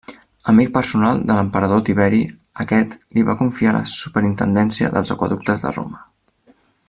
Amic 0.51 0.69
personal 0.77 1.19
de 1.31 1.35
l'emperador 1.39 1.83
Tiberi 1.89 2.21
aquest 2.65 2.97
li 3.19 3.27
va 3.29 3.37
confiar 3.43 3.75
la 3.77 3.85
superintendència 3.93 4.91
dels 4.97 5.13
aqüeductes 5.17 5.67
de 5.69 5.77
Roma. 5.79 6.03